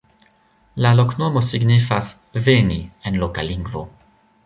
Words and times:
La 0.85 0.93
loknomo 0.99 1.45
signifas 1.51 2.09
"veni" 2.49 2.81
en 3.11 3.25
loka 3.25 3.49
lingvo. 3.53 3.89